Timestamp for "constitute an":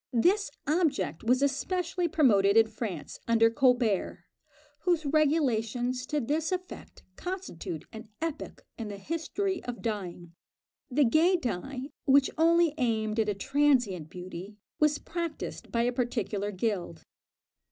7.15-8.09